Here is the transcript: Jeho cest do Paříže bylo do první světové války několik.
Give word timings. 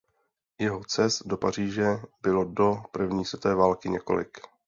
Jeho 0.59 0.83
cest 0.85 1.23
do 1.27 1.37
Paříže 1.37 1.87
bylo 2.21 2.43
do 2.45 2.77
první 2.91 3.25
světové 3.25 3.55
války 3.55 3.89
několik. 3.89 4.37